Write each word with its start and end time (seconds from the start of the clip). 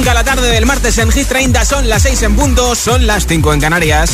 Arranca 0.00 0.14
la 0.14 0.24
tarde 0.24 0.50
del 0.50 0.64
martes 0.64 0.96
en 0.96 1.12
Hit 1.12 1.28
30, 1.28 1.62
son 1.66 1.86
las 1.90 2.04
6 2.04 2.22
en 2.22 2.34
punto, 2.34 2.74
son 2.74 3.06
las 3.06 3.26
5 3.26 3.52
en 3.52 3.60
Canarias. 3.60 4.12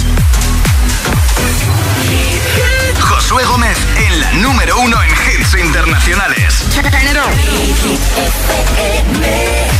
Josué 2.98 3.44
Gómez 3.44 3.78
en 3.96 4.20
la 4.20 4.32
número 4.32 4.80
1 4.80 5.02
en 5.04 5.10
hits 5.10 5.54
internacionales. 5.64 6.54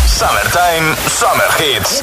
Summertime, 0.07 0.95
Summer 1.09 1.49
Hits. 1.59 2.03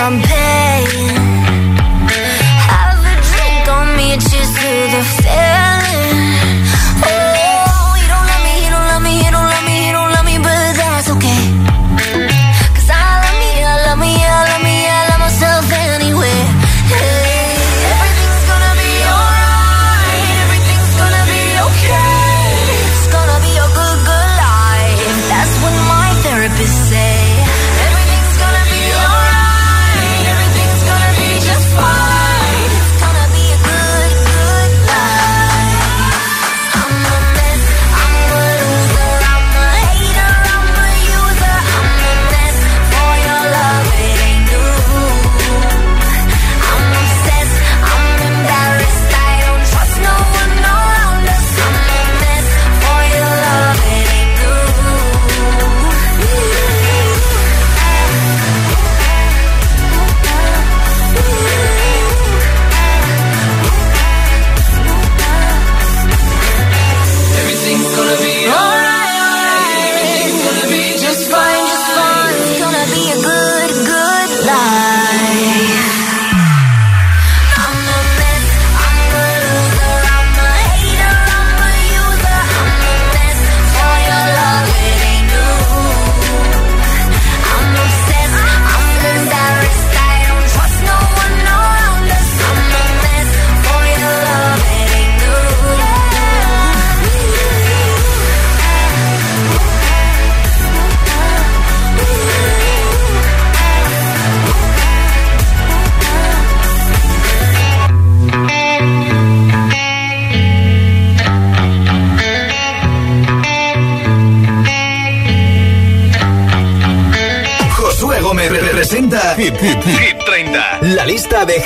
some 0.00 0.18
pain 0.22 0.39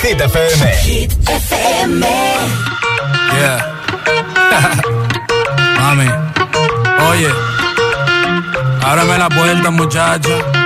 Hit 0.04 0.20
FM. 0.20 0.60
Hit 0.84 1.10
FM. 1.24 2.02
Yeah. 3.40 3.58
Mami. 5.80 6.08
Oye. 7.08 7.30
Ábreme 8.82 9.16
la 9.18 9.28
puerta, 9.30 9.70
muchacho. 9.70 10.63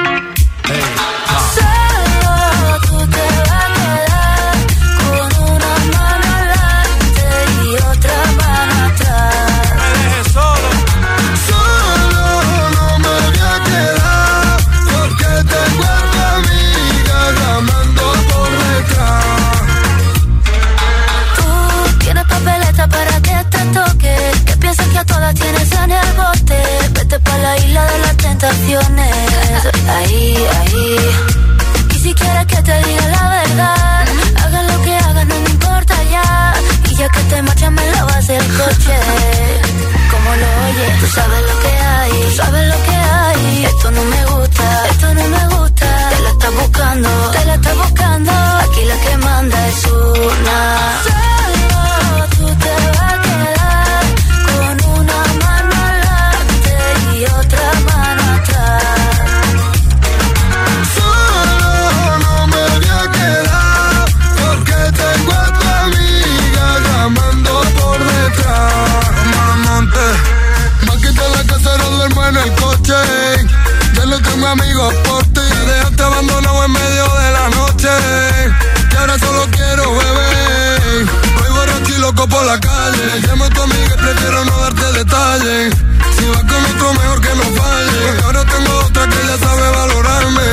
Por 82.38 82.46
la 82.46 82.60
calle. 82.60 83.20
Llamo 83.26 83.44
a 83.44 83.50
tu 83.50 83.62
amiga 83.62 83.94
y 83.94 84.00
prefiero 84.00 84.44
no 84.44 84.58
darte 84.58 84.92
detalles. 84.92 85.74
Si 86.16 86.24
vas 86.26 86.44
con 86.50 86.64
otro, 86.72 86.92
mejor 86.94 87.20
que 87.20 87.34
no 87.34 87.44
falle. 87.60 88.00
Porque 88.06 88.24
ahora 88.24 88.44
tengo 88.44 88.78
otra 88.86 89.08
que 89.08 89.26
ya 89.26 89.38
sabe 89.38 89.70
valorarme. 89.70 90.48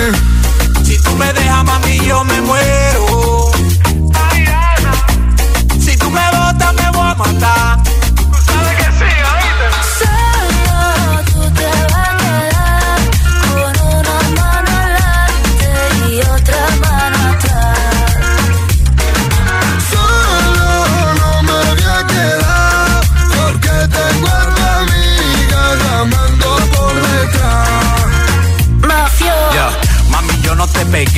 Si 0.83 0.99
tú 0.99 1.15
me 1.15 1.31
dejas, 1.33 1.63
mami, 1.63 1.99
yo 2.05 2.23
me 2.23 2.41
muero. 2.41 2.84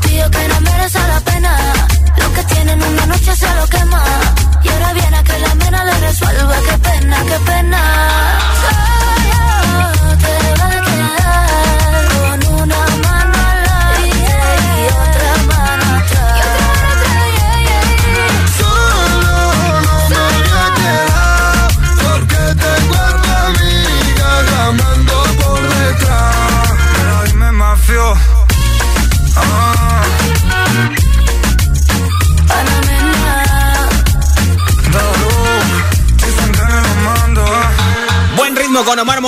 que 0.00 0.48
no 0.48 0.60
merece 0.60 0.98
la 0.98 1.20
pena. 1.20 1.56
Lo 2.16 2.32
que 2.32 2.42
tienen 2.54 2.82
una 2.82 3.06
noche 3.06 3.36
se 3.36 3.54
lo 3.54 3.66
quema. 3.66 4.02
Y 4.62 4.68
ahora 4.68 4.92
viene 4.92 5.16
a 5.16 5.22
que 5.22 5.38
la 5.38 5.54
mena 5.54 5.84
le 5.84 6.00
resuelva. 6.00 6.56
Qué 6.68 6.78
pena, 6.78 7.16
qué 7.28 7.38
pena. 7.44 7.80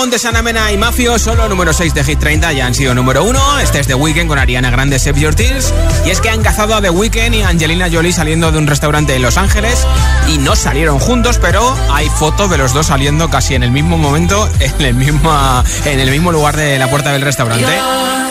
Con 0.07 0.15
Omar 0.15 0.43
Montes, 0.43 0.55
Ana 0.55 0.71
y 0.71 0.77
Mafio, 0.77 1.19
solo 1.19 1.49
número 1.49 1.73
6 1.73 1.93
de 1.93 2.03
Hit 2.03 2.19
30, 2.19 2.53
ya 2.53 2.65
han 2.65 2.73
sido 2.73 2.95
número 2.95 3.23
1. 3.25 3.59
Este 3.59 3.79
es 3.79 3.87
The 3.87 3.95
Weeknd 3.95 4.27
con 4.27 4.39
Ariana 4.39 4.69
Grande, 4.69 4.99
Save 4.99 5.19
Your 5.19 5.35
Tears. 5.35 5.73
Y 6.05 6.11
es 6.11 6.21
que 6.21 6.29
han 6.29 6.41
cazado 6.41 6.75
a 6.75 6.81
The 6.81 6.89
Weeknd 6.89 7.35
y 7.35 7.41
Angelina 7.41 7.89
Jolie 7.91 8.13
saliendo 8.13 8.51
de 8.51 8.57
un 8.57 8.67
restaurante 8.67 9.15
en 9.15 9.21
Los 9.21 9.37
Ángeles 9.37 9.85
y 10.29 10.37
no 10.37 10.55
salieron 10.55 10.99
juntos, 10.99 11.39
pero 11.41 11.75
hay 11.91 12.09
fotos 12.09 12.49
de 12.49 12.57
los 12.57 12.73
dos 12.73 12.87
saliendo 12.87 13.29
casi 13.29 13.55
en 13.55 13.63
el 13.63 13.71
mismo 13.71 13.97
momento, 13.97 14.49
en 14.59 14.81
el 14.81 14.93
mismo, 14.93 15.63
en 15.85 15.99
el 15.99 16.11
mismo 16.11 16.31
lugar 16.31 16.55
de 16.55 16.79
la 16.79 16.89
puerta 16.89 17.11
del 17.11 17.21
restaurante. 17.21 17.77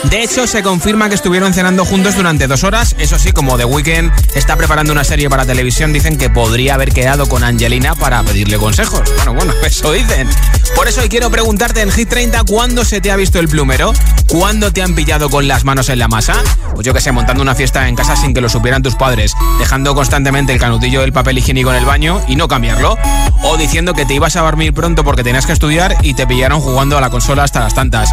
De 0.04 0.22
hecho, 0.22 0.46
se 0.46 0.62
confirma 0.62 1.08
que 1.08 1.16
estuvieron 1.16 1.52
cenando 1.52 1.84
juntos 1.84 2.14
durante 2.14 2.46
dos 2.46 2.62
horas. 2.62 2.94
Eso 2.98 3.18
sí, 3.18 3.32
como 3.32 3.56
The 3.56 3.64
Weeknd 3.64 4.12
está 4.36 4.56
preparando 4.56 4.92
una 4.92 5.02
serie 5.02 5.28
para 5.28 5.44
televisión, 5.44 5.92
dicen 5.92 6.16
que 6.16 6.30
podría 6.30 6.74
haber 6.74 6.92
quedado 6.92 7.26
con 7.26 7.42
Angelina 7.42 7.94
para 7.96 8.22
pedirle 8.22 8.56
consejos. 8.56 9.02
Bueno, 9.16 9.34
bueno, 9.34 9.52
eso 9.64 9.92
dicen. 9.92 10.28
Por 10.76 10.86
eso 10.86 11.02
quiero 11.08 11.30
en 11.74 11.90
Hit 11.90 12.08
30 12.08 12.44
cuándo 12.44 12.84
se 12.84 13.00
te 13.00 13.10
ha 13.10 13.16
visto 13.16 13.40
el 13.40 13.48
plumero, 13.48 13.92
cuándo 14.28 14.72
te 14.72 14.82
han 14.82 14.94
pillado 14.94 15.28
con 15.28 15.48
las 15.48 15.64
manos 15.64 15.88
en 15.88 15.98
la 15.98 16.06
masa. 16.06 16.34
Pues 16.74 16.86
yo 16.86 16.94
que 16.94 17.00
sé, 17.00 17.10
montando 17.10 17.42
una 17.42 17.54
fiesta 17.54 17.88
en 17.88 17.96
casa 17.96 18.14
sin 18.14 18.34
que 18.34 18.40
lo 18.40 18.48
supieran 18.48 18.82
tus 18.82 18.94
padres, 18.94 19.32
dejando 19.58 19.94
constantemente 19.94 20.52
el 20.52 20.60
canutillo 20.60 21.00
del 21.00 21.12
papel 21.12 21.38
higiénico 21.38 21.70
en 21.70 21.76
el 21.76 21.84
baño 21.84 22.22
y 22.28 22.36
no 22.36 22.46
cambiarlo. 22.46 22.96
O 23.42 23.56
diciendo 23.56 23.94
que 23.94 24.06
te 24.06 24.14
ibas 24.14 24.36
a 24.36 24.42
dormir 24.42 24.72
pronto 24.72 25.02
porque 25.02 25.24
tenías 25.24 25.46
que 25.46 25.52
estudiar 25.52 25.96
y 26.02 26.14
te 26.14 26.26
pillaron 26.26 26.60
jugando 26.60 26.96
a 26.96 27.00
la 27.00 27.10
consola 27.10 27.42
hasta 27.42 27.60
las 27.60 27.74
tantas. 27.74 28.10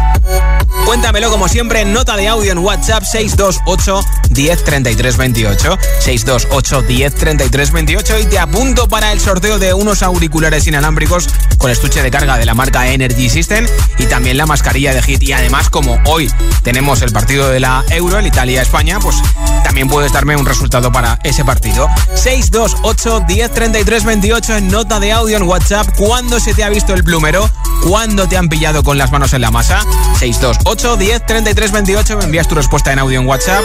Cuéntamelo 0.84 1.30
como 1.30 1.48
siempre 1.48 1.80
en 1.80 1.94
nota 1.94 2.14
de 2.14 2.28
audio 2.28 2.52
en 2.52 2.58
WhatsApp 2.58 3.04
628 3.04 4.00
10 4.28 4.64
33 4.64 5.16
28. 5.16 5.78
628 6.00 6.82
10 6.82 7.14
33 7.14 7.72
28 7.72 8.18
y 8.18 8.26
te 8.26 8.38
apunto 8.38 8.86
para 8.86 9.10
el 9.12 9.18
sorteo 9.18 9.58
de 9.58 9.72
unos 9.72 10.02
auriculares 10.02 10.66
inalámbricos 10.66 11.28
con 11.56 11.70
estuche 11.70 12.02
de 12.02 12.10
carga 12.10 12.36
de 12.36 12.44
la 12.44 12.52
marca 12.52 12.86
Energy 12.88 13.30
System 13.30 13.66
y 13.98 14.04
también 14.04 14.36
la 14.36 14.44
mascarilla 14.44 14.92
de 14.92 15.02
Hit. 15.02 15.22
Y 15.22 15.32
además, 15.32 15.70
como 15.70 15.98
hoy 16.06 16.30
tenemos 16.62 17.00
el 17.00 17.12
partido 17.12 17.48
de 17.48 17.60
la 17.60 17.82
Euro, 17.90 18.18
el 18.18 18.26
Italia-España, 18.26 18.98
pues 19.00 19.16
también 19.64 19.88
puedes 19.88 20.12
darme 20.12 20.36
un 20.36 20.44
resultado 20.44 20.92
para 20.92 21.18
ese 21.24 21.44
partido. 21.46 21.88
628 22.14 23.24
10 23.26 23.50
33 23.52 24.04
28 24.04 24.56
en 24.56 24.68
nota 24.68 25.00
de 25.00 25.12
audio 25.12 25.38
en 25.38 25.44
WhatsApp. 25.44 25.88
¿Cuándo 25.96 26.38
se 26.40 26.52
te 26.52 26.62
ha 26.62 26.68
visto 26.68 26.92
el 26.92 27.04
plumero? 27.04 27.50
¿Cuándo 27.82 28.28
te 28.28 28.36
han 28.36 28.48
pillado 28.48 28.82
con 28.82 28.98
las 28.98 29.10
manos 29.10 29.32
en 29.32 29.40
la 29.40 29.50
masa? 29.50 29.80
628 30.18 30.73
10 30.74 31.26
33 31.26 31.70
28 31.70 32.16
me 32.18 32.24
envías 32.24 32.48
tu 32.48 32.56
respuesta 32.56 32.92
en 32.92 32.98
audio 32.98 33.20
en 33.20 33.28
WhatsApp 33.28 33.62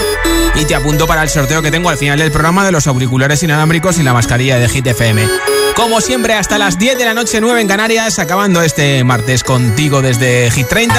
y 0.54 0.66
te 0.66 0.76
apunto 0.76 1.08
para 1.08 1.24
el 1.24 1.30
sorteo 1.30 1.64
que 1.64 1.72
tengo 1.72 1.90
al 1.90 1.98
final 1.98 2.20
del 2.20 2.32
programa 2.32 2.64
de 2.64 2.72
los 2.72 2.86
auriculares 2.86 3.42
inalámbricos 3.42 3.98
y 3.98 4.04
la 4.04 4.14
mascarilla 4.14 4.60
de 4.60 4.70
Hit 4.70 4.86
FM. 4.86 5.28
Como 5.76 6.02
siempre, 6.02 6.36
hasta 6.36 6.60
las 6.60 6.78
10 6.78 7.00
de 7.00 7.06
la 7.06 7.16
noche, 7.16 7.42
9 7.42 7.62
en 7.62 7.68
Canarias, 7.68 8.20
acabando 8.20 8.62
este 8.62 9.04
martes 9.04 9.44
contigo 9.44 10.04
desde 10.04 10.52
Hit 10.52 10.68
30. 10.68 10.96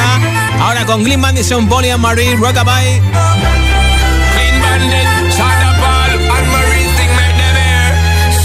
Ahora 0.59 0.85
con 0.85 1.05
Glenn 1.05 1.21
Madison, 1.21 1.69
Polly 1.69 1.91
and 1.91 2.03
Marie, 2.03 2.35
Rockabye. 2.35 3.01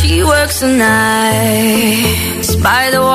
She 0.01 0.23
works 0.23 0.59
the 0.59 0.67
nights 0.67 2.55
by 2.57 2.91
the. 2.91 3.14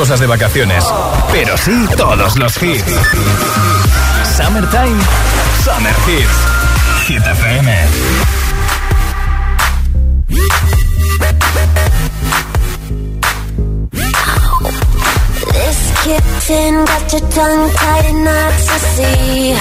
Cosas 0.00 0.18
de 0.18 0.26
vacaciones, 0.26 0.82
pero 1.30 1.58
sí 1.58 1.86
todos 1.94 2.34
los 2.38 2.62
hits. 2.62 2.82
Summertime, 4.34 4.98
Summer 5.62 5.94
Hits. 6.06 7.06
Hit 7.06 7.22
FM. 7.22 7.70
This 15.52 15.92
kitten 16.02 16.84
got 16.86 17.12
your 17.12 17.28
tongue 17.28 17.70
tied 17.74 18.06
and 18.06 18.24
not 18.24 18.54
to 18.54 18.78
see. 18.94 19.54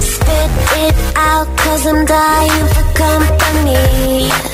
Spit 0.00 0.50
it 0.78 0.96
out, 1.14 1.48
cause 1.58 1.86
I'm 1.86 2.06
dying 2.06 2.66
for 2.68 2.84
company. 2.94 4.53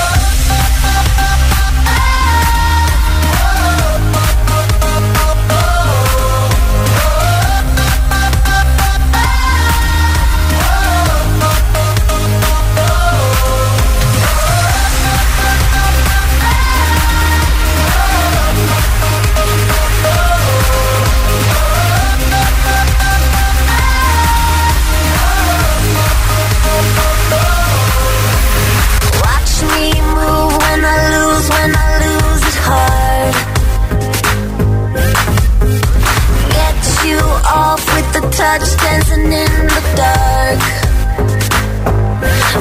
dancing 39.01 39.25
in 39.25 39.67
the 39.67 39.81
dark. 39.95 40.59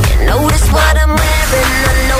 You 0.08 0.26
notice 0.26 0.66
what 0.72 0.96
I'm 0.96 1.08
wearing, 1.08 1.72
I 1.88 2.08
know 2.08 2.19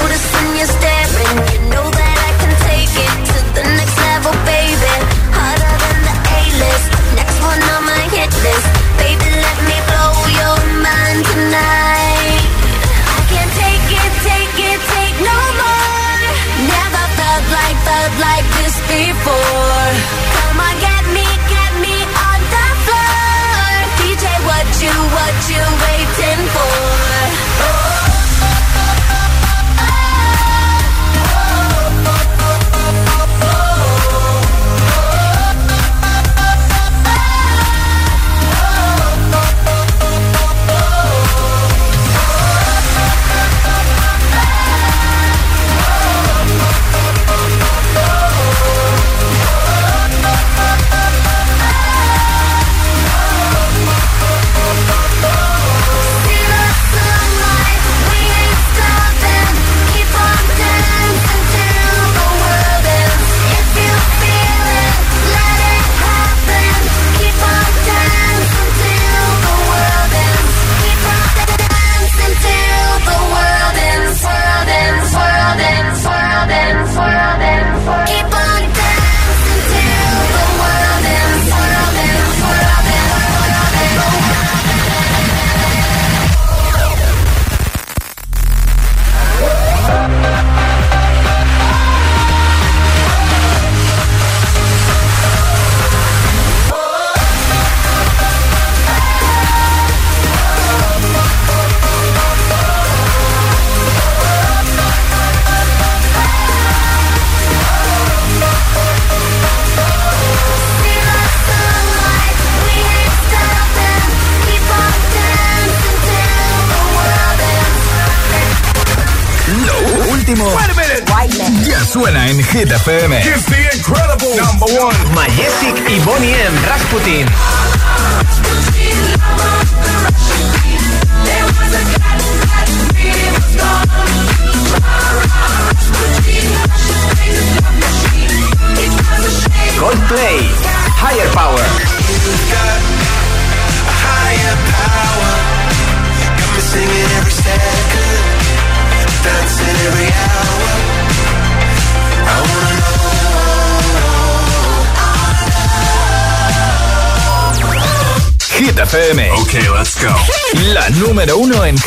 suena 122.60 122.68
en 122.68 122.68
Hit 122.68 122.72
FM. 122.72 122.99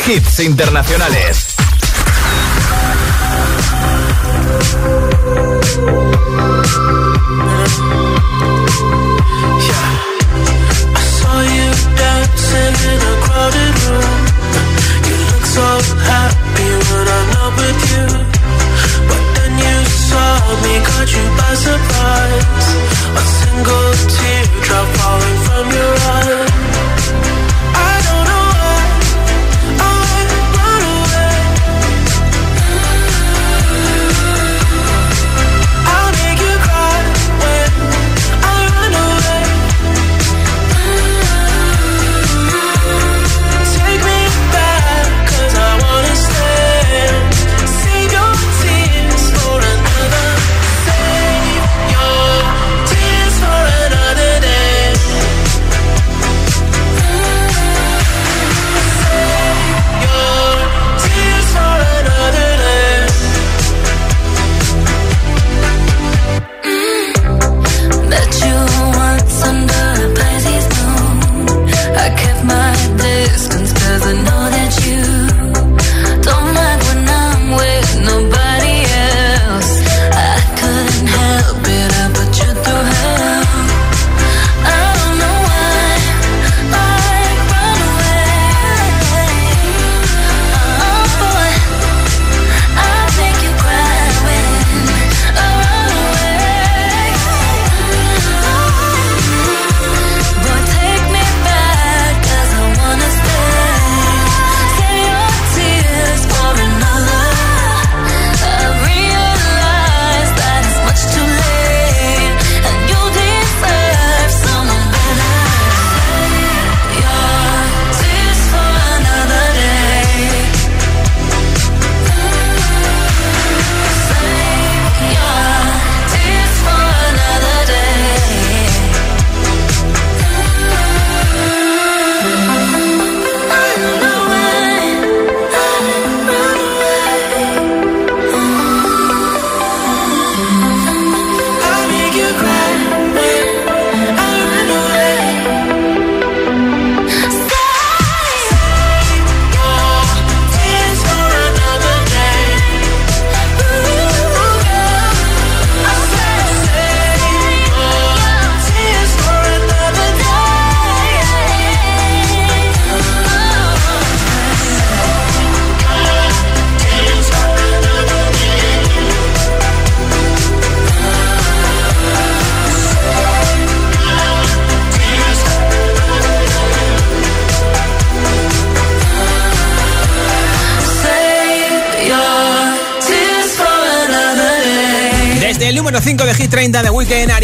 Hits 0.06 0.40
internacionales. 0.40 1.43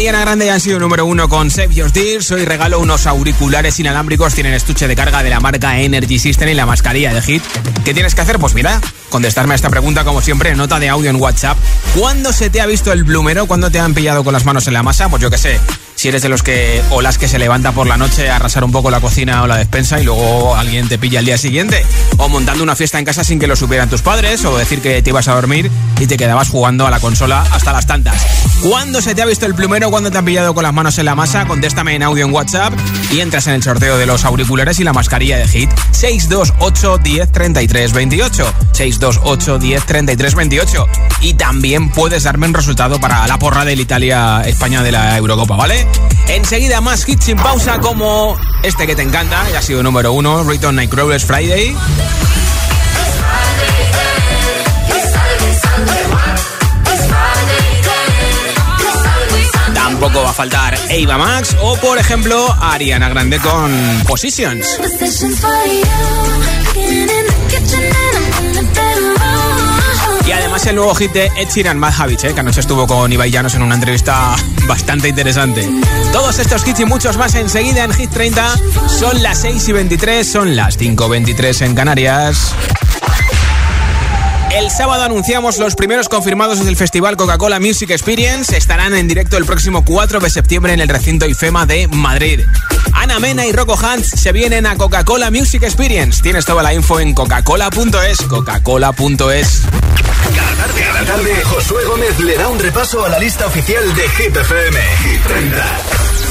Ariana 0.01 0.21
Grande 0.21 0.49
han 0.49 0.59
sido 0.59 0.79
número 0.79 1.05
1 1.05 1.29
con 1.29 1.51
Save 1.51 1.75
Your 1.75 1.91
Tears. 1.91 2.31
Hoy 2.31 2.43
regalo 2.43 2.79
unos 2.79 3.05
auriculares 3.05 3.79
inalámbricos, 3.79 4.33
tienen 4.33 4.55
estuche 4.55 4.87
de 4.87 4.95
carga 4.95 5.21
de 5.21 5.29
la 5.29 5.39
marca 5.39 5.79
Energy 5.79 6.17
System 6.17 6.49
y 6.49 6.55
la 6.55 6.65
mascarilla 6.65 7.13
de 7.13 7.21
Hit. 7.21 7.43
¿Qué 7.85 7.93
tienes 7.93 8.15
que 8.15 8.21
hacer? 8.21 8.39
Pues 8.39 8.55
mira, 8.55 8.81
contestarme 9.09 9.53
a 9.53 9.55
esta 9.57 9.69
pregunta 9.69 10.03
como 10.03 10.19
siempre 10.21 10.55
nota 10.55 10.79
de 10.79 10.89
audio 10.89 11.11
en 11.11 11.17
WhatsApp. 11.17 11.55
¿Cuándo 11.95 12.33
se 12.33 12.49
te 12.49 12.61
ha 12.61 12.65
visto 12.65 12.91
el 12.91 13.05
plumero? 13.05 13.45
¿Cuándo 13.45 13.69
te 13.69 13.79
han 13.79 13.93
pillado 13.93 14.23
con 14.23 14.33
las 14.33 14.43
manos 14.43 14.65
en 14.65 14.73
la 14.73 14.81
masa? 14.81 15.07
Pues 15.07 15.21
yo 15.21 15.29
qué 15.29 15.37
sé. 15.37 15.59
Si 16.01 16.07
eres 16.07 16.23
de 16.23 16.29
los 16.29 16.41
que 16.41 16.81
o 16.89 17.03
las 17.03 17.19
que 17.19 17.27
se 17.27 17.37
levanta 17.37 17.73
por 17.73 17.85
la 17.85 17.95
noche 17.95 18.27
a 18.27 18.37
arrasar 18.37 18.63
un 18.63 18.71
poco 18.71 18.89
la 18.89 18.99
cocina 18.99 19.43
o 19.43 19.45
la 19.45 19.57
despensa 19.57 20.01
y 20.01 20.03
luego 20.03 20.55
alguien 20.55 20.89
te 20.89 20.97
pilla 20.97 21.19
al 21.19 21.25
día 21.25 21.37
siguiente. 21.37 21.85
O 22.17 22.27
montando 22.27 22.63
una 22.63 22.75
fiesta 22.75 22.97
en 22.97 23.05
casa 23.05 23.23
sin 23.23 23.37
que 23.37 23.45
lo 23.45 23.55
supieran 23.55 23.87
tus 23.87 24.01
padres. 24.01 24.43
O 24.45 24.57
decir 24.57 24.81
que 24.81 25.03
te 25.03 25.11
ibas 25.11 25.27
a 25.27 25.35
dormir 25.35 25.69
y 25.99 26.07
te 26.07 26.17
quedabas 26.17 26.49
jugando 26.49 26.87
a 26.87 26.89
la 26.89 26.99
consola 26.99 27.45
hasta 27.51 27.71
las 27.71 27.85
tantas. 27.85 28.19
¿Cuándo 28.63 28.99
se 28.99 29.13
te 29.13 29.21
ha 29.21 29.27
visto 29.27 29.45
el 29.45 29.53
plumero? 29.53 29.91
¿Cuándo 29.91 30.09
te 30.09 30.17
han 30.17 30.25
pillado 30.25 30.55
con 30.55 30.63
las 30.63 30.73
manos 30.73 30.97
en 30.97 31.05
la 31.05 31.13
masa? 31.13 31.45
Contéstame 31.45 31.93
en 31.93 32.01
audio 32.01 32.25
en 32.25 32.33
WhatsApp 32.33 32.73
y 33.11 33.19
entras 33.19 33.47
en 33.47 33.53
el 33.53 33.63
sorteo 33.63 33.97
de 33.97 34.05
los 34.05 34.23
auriculares 34.25 34.79
y 34.79 34.83
la 34.83 34.93
mascarilla 34.93 35.37
de 35.37 35.47
Hit. 35.47 35.69
628 35.91 36.97
10 36.97 37.31
33 37.31 37.93
28. 37.93 38.53
628 38.71 39.59
10 39.59 39.85
33 39.85 40.35
28. 40.35 40.87
Y 41.21 41.33
también 41.33 41.89
puedes 41.89 42.23
darme 42.23 42.47
un 42.47 42.53
resultado 42.53 42.99
para 42.99 43.27
la 43.27 43.37
porra 43.37 43.65
del 43.65 43.79
Italia-España 43.79 44.81
de 44.81 44.91
la 44.91 45.17
Eurocopa, 45.17 45.55
¿vale? 45.55 45.85
Enseguida 46.27 46.81
más 46.81 47.07
hits 47.07 47.25
sin 47.25 47.37
pausa 47.37 47.79
como 47.79 48.37
este 48.63 48.87
que 48.87 48.95
te 48.95 49.01
encanta, 49.01 49.43
ya 49.51 49.59
ha 49.59 49.61
sido 49.61 49.83
número 49.83 50.13
uno, 50.13 50.43
Return 50.43 50.75
Nightcrawlers 50.75 51.25
Friday. 51.25 51.75
Tampoco 60.01 60.23
va 60.23 60.31
a 60.31 60.33
faltar 60.33 60.75
Eva 60.89 61.15
Max 61.15 61.55
o, 61.61 61.77
por 61.77 61.99
ejemplo, 61.99 62.51
Ariana 62.59 63.07
Grande 63.07 63.37
con 63.37 63.71
Positions. 64.07 64.79
Y 70.25 70.31
además 70.31 70.65
el 70.65 70.75
nuevo 70.75 70.95
hit 70.95 71.11
de 71.11 71.25
Ed 71.37 71.49
Sheeran, 71.49 71.77
Mad 71.77 71.93
Habits, 71.95 72.23
¿eh? 72.23 72.33
que 72.33 72.39
anoche 72.39 72.61
estuvo 72.61 72.87
con 72.87 73.13
Ibai 73.13 73.29
Llanos 73.29 73.53
en 73.53 73.61
una 73.61 73.75
entrevista 73.75 74.35
bastante 74.67 75.09
interesante. 75.09 75.69
Todos 76.11 76.39
estos 76.39 76.67
hits 76.67 76.79
y 76.79 76.85
muchos 76.85 77.17
más 77.17 77.35
enseguida 77.35 77.83
en 77.83 77.93
Hit 77.93 78.09
30. 78.09 78.59
Son 78.87 79.21
las 79.21 79.41
6 79.41 79.69
y 79.69 79.71
23, 79.71 80.27
son 80.27 80.55
las 80.55 80.77
5 80.77 81.09
23 81.09 81.61
en 81.61 81.75
Canarias. 81.75 82.55
El 84.61 84.69
sábado 84.69 85.01
anunciamos 85.01 85.57
los 85.57 85.73
primeros 85.73 86.07
confirmados 86.07 86.59
desde 86.59 86.69
el 86.69 86.77
Festival 86.77 87.17
Coca-Cola 87.17 87.59
Music 87.59 87.89
Experience. 87.89 88.55
Estarán 88.55 88.93
en 88.93 89.07
directo 89.07 89.35
el 89.37 89.45
próximo 89.45 89.83
4 89.83 90.19
de 90.19 90.29
septiembre 90.29 90.71
en 90.71 90.79
el 90.79 90.87
recinto 90.87 91.25
IFEMA 91.25 91.65
de 91.65 91.87
Madrid. 91.87 92.41
Ana 92.93 93.17
Mena 93.17 93.47
y 93.47 93.53
Rocco 93.53 93.75
Hans 93.75 94.07
se 94.07 94.31
vienen 94.31 94.67
a 94.67 94.77
Coca-Cola 94.77 95.31
Music 95.31 95.63
Experience. 95.63 96.21
Tienes 96.21 96.45
toda 96.45 96.61
la 96.61 96.75
info 96.75 96.99
en 96.99 97.15
coca-cola.es. 97.15 98.21
Coca-Cola.es. 98.21 99.61
Cada 100.35 100.55
tarde, 100.55 100.81
cada 100.81 101.05
tarde, 101.05 101.41
Josué 101.43 101.83
Gómez 101.85 102.19
le 102.19 102.37
da 102.37 102.47
un 102.47 102.59
repaso 102.59 103.03
a 103.03 103.09
la 103.09 103.17
lista 103.17 103.47
oficial 103.47 103.95
de 103.95 104.09
Hit 104.09 104.35
FM. 104.35 104.79
Hit 104.79 105.23
30. 105.23 106.30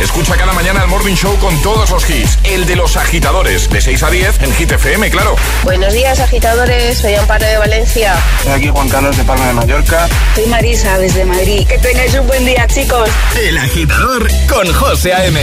Escucha 0.00 0.36
cada 0.36 0.52
mañana 0.52 0.82
el 0.82 0.88
Morning 0.88 1.14
Show 1.14 1.38
con 1.38 1.56
todos 1.62 1.88
los 1.90 2.10
hits. 2.10 2.38
El 2.42 2.66
de 2.66 2.74
los 2.74 2.96
agitadores, 2.96 3.70
de 3.70 3.80
6 3.80 4.02
a 4.02 4.10
10 4.10 4.42
en 4.42 4.52
Hit 4.54 4.72
FM, 4.72 5.08
claro. 5.10 5.36
Buenos 5.62 5.92
días, 5.92 6.18
agitadores. 6.18 6.98
Soy 6.98 7.14
Amparo 7.14 7.46
de 7.46 7.56
Valencia. 7.58 8.14
Soy 8.42 8.52
aquí 8.52 8.68
Juan 8.68 8.88
Carlos 8.88 9.16
de 9.16 9.22
Palma 9.22 9.46
de 9.46 9.52
Mallorca. 9.52 10.08
Soy 10.34 10.46
Marisa 10.46 10.98
desde 10.98 11.24
Madrid. 11.24 11.66
Que 11.66 11.78
tengáis 11.78 12.12
un 12.14 12.26
buen 12.26 12.44
día, 12.44 12.66
chicos. 12.66 13.08
El 13.40 13.56
agitador 13.56 14.28
con 14.48 14.72
José 14.72 15.14
A.M. 15.14 15.40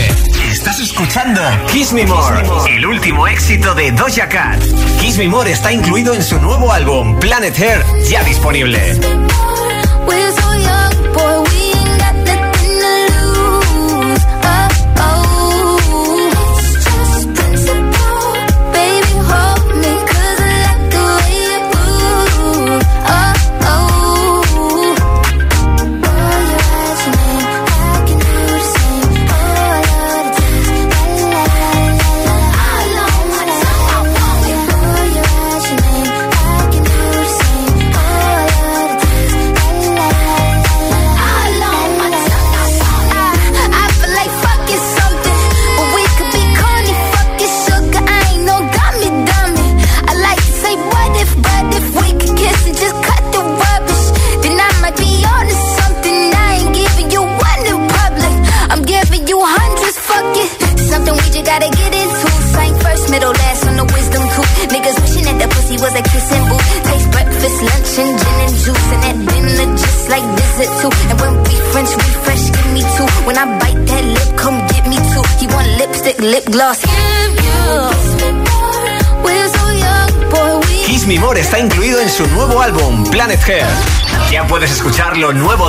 Estás 0.50 0.80
escuchando 0.80 1.40
Kiss 1.72 1.92
Me 1.94 2.04
More, 2.04 2.42
el 2.68 2.84
último 2.84 3.26
éxito 3.26 3.74
de 3.74 3.90
Doja 3.92 4.28
Cat. 4.28 4.62
Kiss 5.00 5.16
Me 5.16 5.28
More 5.28 5.50
está 5.50 5.72
incluido 5.72 6.12
en 6.12 6.22
su 6.22 6.38
nuevo 6.38 6.70
álbum 6.72 7.18
Planet 7.18 7.58
Hair, 7.58 7.84
ya 8.04 8.22
disponible. 8.24 8.98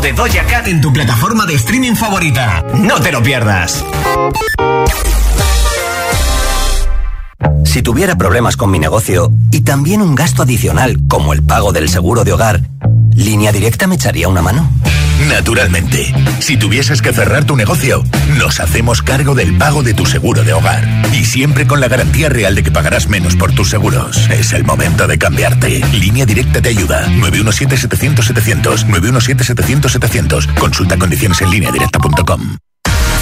De 0.04 0.12
Doja 0.12 0.44
Cat 0.46 0.68
en 0.68 0.82
tu 0.82 0.92
plataforma 0.92 1.46
de 1.46 1.56
streaming 1.56 1.96
favorita. 1.96 2.62
No 2.74 3.00
te 3.00 3.10
lo 3.10 3.24
pierdas. 3.24 3.86
Si 7.64 7.82
tuviera 7.82 8.18
problemas 8.18 8.58
con 8.58 8.70
mi 8.70 8.80
negocio 8.80 9.32
y 9.50 9.62
también 9.62 10.02
un 10.02 10.14
gasto 10.14 10.44
adicional 10.44 10.98
como 11.08 11.32
el 11.32 11.42
pago 11.42 11.72
del 11.72 11.88
seguro 11.88 12.26
de 12.26 12.34
hogar, 12.34 12.62
¿Línea 13.16 13.54
Directa 13.54 13.88
me 13.88 13.96
echaría 13.96 14.28
una 14.28 14.42
mano? 14.42 14.70
Naturalmente. 15.30 16.14
Si 16.40 16.58
tuvieses 16.58 17.02
que 17.02 17.14
cerrar 17.14 17.46
tu 17.46 17.56
negocio, 17.56 18.04
nos 18.38 18.60
hacemos 18.60 19.02
cargo 19.02 19.36
del 19.36 19.58
pago 19.58 19.84
de 19.84 19.94
tu 19.94 20.06
seguro 20.06 20.44
de 20.44 20.54
hogar. 20.54 20.88
Y 21.14 21.26
siempre 21.26 21.68
con 21.68 21.80
la 21.80 21.88
garantía 21.88 22.30
real 22.30 22.56
de 22.56 22.64
que 22.64 22.72
pagarás 22.72 23.08
menos 23.08 23.36
por 23.36 23.54
tus 23.54 23.70
seguros. 23.70 24.30
Es 24.30 24.54
el 24.54 24.64
momento 24.64 25.08
de 25.08 25.18
cambiarte. 25.18 25.82
Línea 25.94 26.26
Directa 26.26 26.62
te 26.62 26.70
ayuda. 26.70 27.08
917-700-700. 27.08 28.86
917-700-700. 28.88 30.54
Consulta 30.56 30.98
condiciones 30.98 31.42
en 31.42 31.52
línea 31.52 31.72
directa.com. 31.72 32.58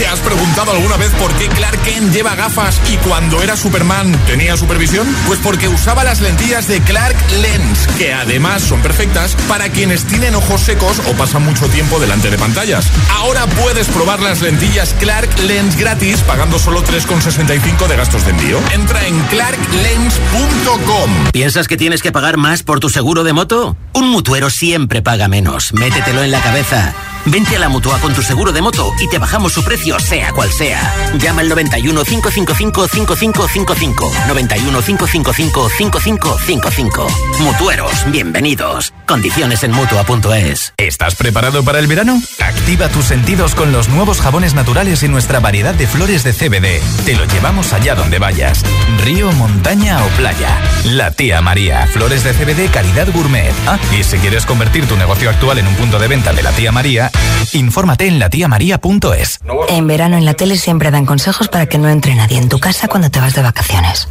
¿Te 0.02 0.08
has 0.08 0.20
preguntado 0.20 0.72
alguna 0.72 0.98
vez 0.98 1.12
por 1.12 1.32
qué 1.34 1.48
Clark 1.48 1.80
Kent 1.84 2.12
lleva 2.12 2.34
gafas 2.34 2.82
y 2.92 2.98
cuando 3.08 3.44
era 3.44 3.56
Superman 3.56 4.20
tenía 4.26 4.58
supervisión? 4.58 5.08
Pues 5.28 5.40
porque 5.44 5.68
usaba 5.68 6.04
las 6.04 6.22
lentillas 6.22 6.68
de 6.68 6.82
Clark 6.82 7.16
Lens, 7.40 7.86
que 8.00 8.12
además 8.12 8.64
son 8.64 8.82
perfectas 8.82 9.38
para 9.48 9.70
quienes 9.70 10.06
tienen 10.06 10.34
ojos 10.34 10.62
secos 10.62 11.00
o 11.08 11.14
pasan 11.14 11.46
mucho 11.46 11.68
tiempo 11.68 12.00
delante 12.00 12.32
de 12.32 12.40
pantallas. 12.40 12.88
Ahora 13.16 13.46
puedes 13.46 13.90
probar 13.90 14.22
las 14.22 14.42
lentillas 14.42 14.96
Clark 15.00 15.38
Lens 15.42 15.78
gratis 15.78 16.22
pagando 16.22 16.58
solo 16.58 16.84
3,65 16.84 17.86
de 17.88 17.96
gastos 17.96 18.26
de 18.26 18.32
envío. 18.32 18.60
Entra 18.74 19.06
en 19.06 19.20
clarklens.com. 19.26 21.12
¿Piensas 21.32 21.68
que 21.68 21.78
tienes 21.78 22.02
que 22.02 22.12
pagar 22.12 22.38
más 22.38 22.64
por 22.64 22.80
tu 22.80 22.90
seguro 22.90 23.24
de 23.24 23.34
moto? 23.34 23.78
Un 23.94 24.10
mutuero 24.10 24.50
siempre 24.50 25.04
paga 25.04 25.28
menos. 25.28 25.74
Métetelo 25.74 26.24
en 26.24 26.32
la 26.32 26.42
cabeza. 26.42 26.96
Vente 27.26 27.56
a 27.56 27.60
la 27.60 27.70
mutua 27.70 28.00
con 28.00 28.14
tu 28.14 28.22
seguro 28.22 28.52
de 28.52 28.62
moto 28.62 28.94
y 29.00 29.08
te 29.08 29.20
bajamos 29.20 29.54
su 29.54 29.64
precio, 29.64 30.00
sea 30.00 30.32
cual 30.32 30.52
sea. 30.52 30.94
Llama 31.18 31.42
al 31.42 31.50
91 31.50 32.04
555 32.04 32.88
5555. 32.88 34.12
91 34.28 34.82
555 34.82 35.70
5555. 35.70 37.08
Mutueros, 37.44 38.12
bienvenidos. 38.12 38.94
Condiciones 39.12 39.62
en 39.64 39.74
mutua.es. 39.74 40.74
¿Estás 40.78 41.16
preparado 41.16 41.66
para 41.66 41.80
el 41.80 41.88
verano? 41.88 42.22
Activa 42.40 42.88
tus 42.88 43.04
sentidos 43.04 43.56
con 43.56 43.74
los 43.74 43.90
nuevos 43.90 44.22
jabones 44.22 44.54
naturales 44.54 45.04
y 45.04 45.10
nuestra 45.10 45.42
variedad 45.42 45.74
de 45.74 45.86
flores 45.86 46.24
de 46.24 46.32
CBD. 46.32 46.80
Te 47.04 47.18
lo 47.18 47.26
llevamos 47.26 47.74
allá 47.74 47.94
donde 47.94 48.20
vayas. 48.20 48.64
Río, 49.04 49.30
montaña 49.34 50.02
o 50.06 50.08
playa. 50.12 50.58
La 50.86 51.12
tía 51.12 51.42
María. 51.42 51.88
Flores 51.88 52.24
de 52.24 52.32
CBD 52.32 52.72
calidad 52.72 53.12
gourmet. 53.12 53.52
Ah, 53.68 53.78
y 54.00 54.02
si 54.06 54.18
quieres 54.18 54.46
convertir 54.46 54.88
tu 54.88 54.96
negocio 54.96 55.30
actual 55.30 55.60
en 55.60 55.68
un 55.68 55.76
punto 55.76 56.00
de 56.00 56.08
venta 56.08 56.32
de 56.32 56.44
la 56.44 56.54
tía 56.54 56.72
María, 56.72 57.12
infórmate 57.52 58.08
en 58.08 58.18
latiamaría.es. 58.18 59.40
En 59.68 59.88
verano 59.88 60.16
en 60.16 60.24
la 60.24 60.36
tele 60.36 60.56
siempre 60.56 60.90
dan 60.90 61.06
consejos 61.06 61.50
para 61.50 61.66
que 61.66 61.78
no 61.78 61.90
entre 61.90 62.16
nadie 62.16 62.38
en 62.38 62.48
tu 62.48 62.60
casa 62.60 62.88
cuando 62.88 63.12
te 63.12 63.20
vas 63.20 63.34
de 63.34 63.42
vacaciones. 63.42 64.08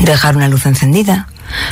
Dejar 0.00 0.34
una 0.34 0.48
luz 0.48 0.64
encendida, 0.64 1.28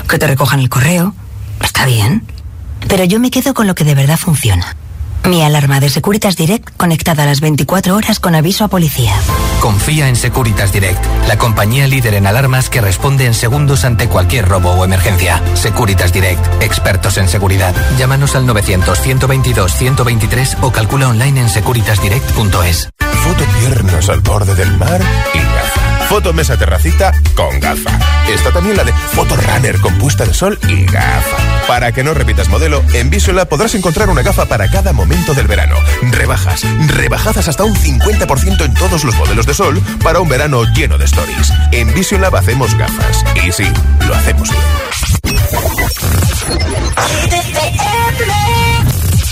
que 0.07 0.19
te 0.19 0.27
recojan 0.27 0.61
el 0.61 0.69
correo. 0.69 1.15
Está 1.63 1.87
bien. 1.87 2.38
Pero 2.87 3.05
yo 3.05 3.21
me 3.21 3.31
quedo 3.31 3.55
con 3.55 3.67
lo 3.67 3.75
que 3.75 3.85
de 3.85 3.95
verdad 3.95 4.19
funciona. 4.19 4.77
Mi 5.25 5.43
alarma 5.43 5.81
de 5.81 5.89
Securitas 5.91 6.37
Direct 6.37 6.77
conectada 6.77 7.25
a 7.25 7.27
las 7.27 7.41
24 7.41 7.97
horas 7.97 8.21
con 8.21 8.35
aviso 8.35 8.65
a 8.65 8.69
policía. 8.69 9.15
Confía 9.61 10.09
en 10.09 10.17
Securitas 10.17 10.73
Direct, 10.73 11.05
la 11.27 11.37
compañía 11.37 11.87
líder 11.87 12.15
en 12.15 12.27
alarmas 12.27 12.71
que 12.71 12.81
responde 12.81 13.27
en 13.27 13.35
segundos 13.35 13.85
ante 13.85 14.09
cualquier 14.09 14.49
robo 14.49 14.71
o 14.71 14.85
emergencia. 14.85 15.43
Securitas 15.55 16.13
Direct, 16.13 16.63
expertos 16.63 17.19
en 17.19 17.29
seguridad. 17.29 17.75
Llámanos 17.99 18.37
al 18.37 18.47
900-122-123 18.47 20.59
o 20.63 20.73
calcula 20.73 21.09
online 21.09 21.43
en 21.43 21.49
securitasdirect.es. 21.49 22.89
Foto 22.99 23.45
piernas 23.61 24.09
al 24.09 24.21
borde 24.21 24.55
del 24.55 24.79
mar 24.79 25.01
y 25.35 25.88
foto 26.09 26.33
mesa 26.33 26.57
terracita 26.57 27.13
con 27.35 27.61
gafa. 27.61 27.91
Está 28.29 28.51
también 28.51 28.77
la 28.77 28.85
de 28.85 28.93
fotorunner 28.93 29.79
con 29.79 29.97
puesta 29.99 30.25
de 30.25 30.33
sol 30.33 30.59
y 30.69 30.87
gafa. 30.87 31.37
Para 31.67 31.93
que 31.93 32.03
no 32.03 32.15
repitas 32.15 32.49
modelo, 32.49 32.83
en 32.95 33.11
Visola 33.11 33.45
podrás 33.45 33.75
encontrar 33.75 34.09
una 34.09 34.23
gafa 34.23 34.47
para 34.47 34.71
cada 34.71 34.95
momento 34.95 35.35
del 35.35 35.47
verano. 35.47 35.77
Rebajas, 36.03 36.63
rebajadas 36.87 37.49
hasta 37.49 37.65
un 37.65 37.75
50% 37.75 38.65
en 38.65 38.75
todos 38.75 39.05
los 39.05 39.15
modelos 39.17 39.45
de 39.47 39.53
sol 39.53 39.83
para 40.03 40.21
un 40.21 40.29
verano 40.29 40.65
lleno 40.75 40.97
de 40.97 41.05
stories. 41.05 41.53
En 41.73 41.93
Vision 41.93 42.23
Lab 42.23 42.37
hacemos 42.37 42.75
gafas. 42.77 43.25
Y 43.45 43.53
sí, 43.53 43.71
lo 44.07 44.15
hacemos 44.15 44.49
bien. 44.51 44.63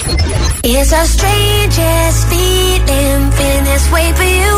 It's 0.08 0.92
our 0.92 1.04
strangest 1.04 2.28
feeling, 2.28 3.30
feeling 3.32 3.64
this 3.64 3.90
way 3.90 4.12
for 4.12 4.22
you. 4.22 4.54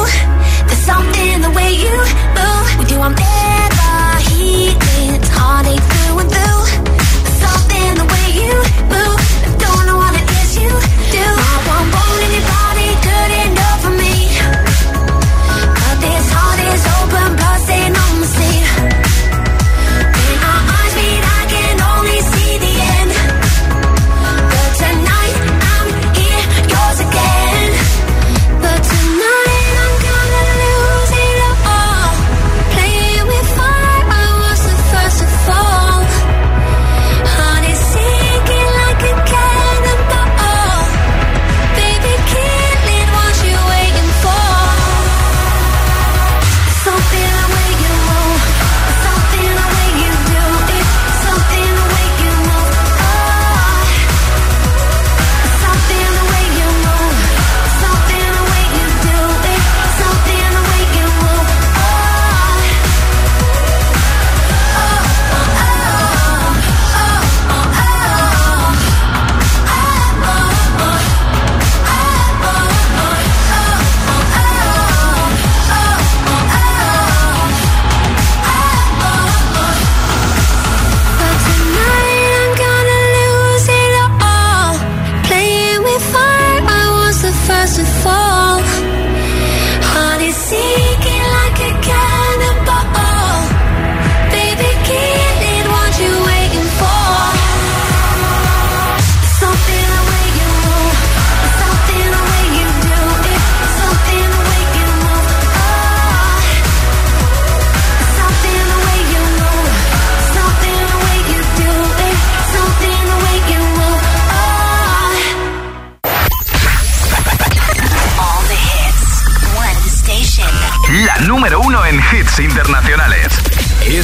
There's 0.67 0.85
something 0.85 1.41
the 1.41 1.51
way 1.51 1.73
you 1.73 1.97
move. 2.37 2.79
With 2.79 2.91
you, 2.93 2.99
I'm 2.99 3.17
ever 3.17 4.19
heating 4.29 5.23
heartache 5.33 5.81
through 5.81 6.19
and 6.21 6.31
through. 6.31 6.63
There's 7.25 7.39
something 7.45 7.95
the 7.97 8.07
way 8.13 8.27
you 8.41 8.55
move. 8.93 9.18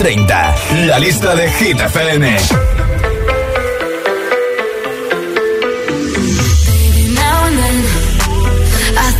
30, 0.00 0.54
la 0.86 0.98
lista 0.98 1.34
de 1.34 1.46
Hit 1.46 1.78
FM. 1.78 2.24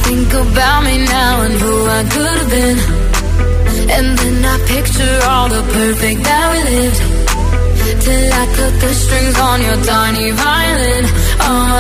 think 0.05 0.33
about 0.33 0.83
me 0.85 0.97
now 1.05 1.43
and 1.43 1.55
who 1.63 1.75
I 1.99 2.03
could 2.15 2.37
have 2.41 2.51
been 2.51 2.79
And 3.97 4.07
then 4.19 4.37
I 4.43 4.57
picture 4.73 5.17
all 5.29 5.49
the 5.51 5.63
perfect 5.77 6.21
that 6.25 6.47
we 6.53 6.59
lived 6.73 7.01
Till 8.01 8.33
I 8.43 8.45
cut 8.57 8.75
the 8.81 8.93
strings 9.03 9.37
on 9.39 9.59
your 9.61 9.79
tiny 9.85 10.31
violin 10.33 11.05
oh. 11.45 11.77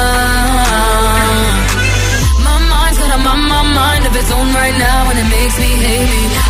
My 2.44 2.58
mind's 2.70 2.98
got 3.00 3.16
a 3.16 3.18
my, 3.24 3.34
my 3.48 3.62
mind 3.80 4.02
of 4.08 4.14
its 4.14 4.30
own 4.30 4.48
right 4.52 4.76
now 4.76 5.08
And 5.08 5.18
it 5.24 5.28
makes 5.36 5.56
me 5.58 5.70
hate 5.88 6.10
me 6.14 6.49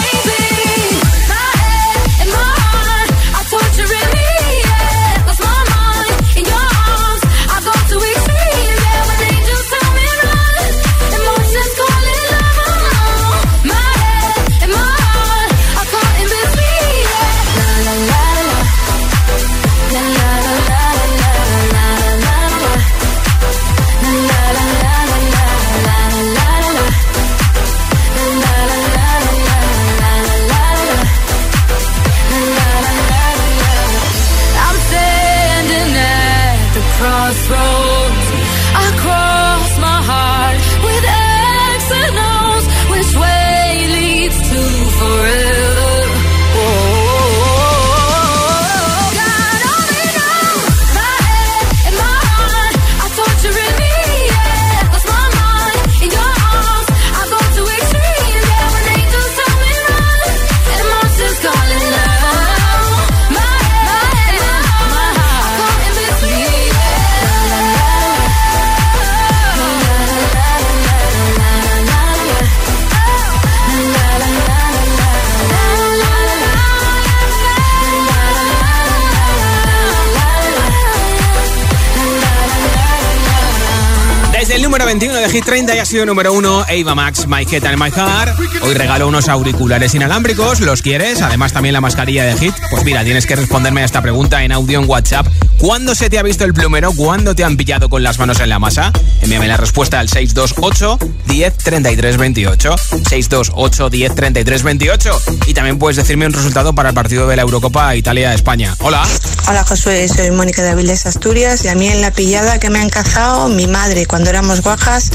Hit 85.31 85.45
30 85.45 85.75
ya 85.75 85.83
ha 85.83 85.85
sido 85.85 86.05
número 86.05 86.33
1 86.33 86.65
Ava 86.67 86.93
Max, 86.93 87.25
My 87.25 87.47
Head 87.49 87.65
and 87.65 87.81
My 87.81 87.89
Heart. 87.89 88.37
Hoy 88.63 88.73
regalo 88.73 89.07
unos 89.07 89.29
auriculares 89.29 89.95
inalámbricos, 89.95 90.59
¿los 90.59 90.81
quieres? 90.81 91.21
Además 91.21 91.53
también 91.53 91.71
la 91.71 91.79
mascarilla 91.79 92.25
de 92.25 92.35
Hit. 92.35 92.53
Pues 92.69 92.83
mira, 92.83 93.05
tienes 93.05 93.25
que 93.25 93.37
responderme 93.37 93.81
a 93.81 93.85
esta 93.85 94.01
pregunta 94.01 94.43
en 94.43 94.51
audio 94.51 94.81
en 94.81 94.89
WhatsApp. 94.89 95.25
¿Cuándo 95.57 95.95
se 95.95 96.09
te 96.09 96.19
ha 96.19 96.23
visto 96.23 96.43
el 96.43 96.53
plumero? 96.53 96.91
¿Cuándo 96.91 97.33
te 97.33 97.45
han 97.45 97.55
pillado 97.55 97.89
con 97.89 98.03
las 98.03 98.19
manos 98.19 98.41
en 98.41 98.49
la 98.49 98.59
masa? 98.59 98.91
Envíame 99.21 99.47
la 99.47 99.55
respuesta 99.55 99.99
al 99.99 100.09
628 100.09 100.99
10 101.27 101.57
33 101.57 102.17
28. 102.17 102.75
628 102.77 103.89
10 103.89 104.15
33 104.15 104.63
28. 104.63 105.21
Y 105.47 105.53
también 105.53 105.79
puedes 105.79 105.95
decirme 105.95 106.25
un 106.25 106.33
resultado 106.33 106.75
para 106.75 106.89
el 106.89 106.95
partido 106.95 107.27
de 107.27 107.37
la 107.37 107.43
Eurocopa 107.43 107.95
Italia-España. 107.95 108.75
Hola. 108.79 109.07
Hola 109.47 109.63
Josué, 109.63 110.07
soy 110.07 110.31
Mónica 110.31 110.61
de 110.61 110.69
Avilés 110.69 111.05
Asturias 111.05 111.65
y 111.65 111.67
a 111.67 111.75
mí 111.75 111.87
en 111.87 112.01
la 112.01 112.11
pillada 112.11 112.59
que 112.59 112.69
me 112.69 112.79
han 112.79 112.89
cazado 112.89 113.49
mi 113.49 113.67
madre 113.67 114.05
cuando 114.05 114.29
éramos 114.29 114.61
guajas, 114.61 115.11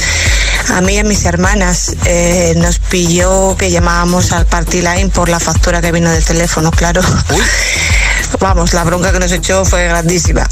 a 0.75 0.81
mí 0.81 0.95
y 0.95 0.99
a 0.99 1.05
mis 1.05 1.25
hermanas 1.25 1.95
eh, 2.05 2.55
nos 2.57 2.79
pilló 2.79 3.57
que 3.57 3.71
llamábamos 3.71 4.33
al 4.33 4.47
Party 4.47 4.81
Line 4.81 5.11
por 5.11 5.29
la 5.29 5.39
factura 5.39 5.81
que 5.81 5.93
vino 5.93 6.11
del 6.11 6.25
teléfono, 6.25 6.71
claro. 6.71 7.03
Vamos, 8.41 8.73
la 8.73 8.85
bronca 8.85 9.13
que 9.13 9.19
nos 9.19 9.33
echó 9.33 9.65
fue 9.65 9.87
grandísima. 9.87 10.47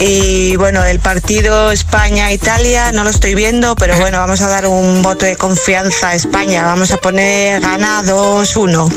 Y 0.00 0.56
bueno, 0.56 0.84
el 0.84 0.98
partido 0.98 1.70
España-Italia 1.70 2.92
no 2.92 3.04
lo 3.04 3.10
estoy 3.10 3.34
viendo, 3.34 3.76
pero 3.76 3.96
bueno, 3.98 4.18
vamos 4.18 4.40
a 4.40 4.48
dar 4.48 4.66
un 4.66 5.02
voto 5.02 5.24
de 5.24 5.36
confianza 5.36 6.08
a 6.10 6.14
España. 6.14 6.64
Vamos 6.64 6.90
a 6.90 6.96
poner 6.96 7.60
gana 7.60 8.02
2-1. 8.02 8.92